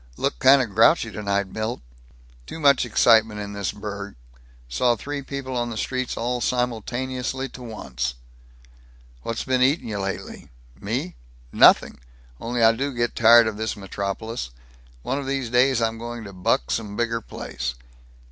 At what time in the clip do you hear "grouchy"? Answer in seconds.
0.73-1.11